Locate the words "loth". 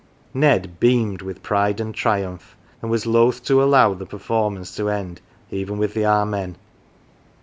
3.05-3.43